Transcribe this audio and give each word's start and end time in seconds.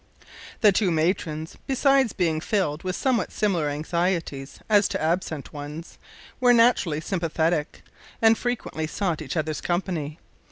The 0.61 0.71
two 0.71 0.89
matrons, 0.89 1.57
besides 1.67 2.11
being 2.11 2.41
filled 2.41 2.81
with 2.81 2.95
somewhat 2.95 3.31
similar 3.31 3.69
anxieties 3.69 4.59
as 4.67 4.87
to 4.87 4.99
absent 4.99 5.53
ones, 5.53 5.99
were 6.39 6.53
naturally 6.53 7.01
sympathetic, 7.01 7.83
and 8.19 8.35
frequently 8.35 8.87
sought 8.87 9.21
each 9.21 9.37
other's 9.37 9.61
company. 9.61 10.17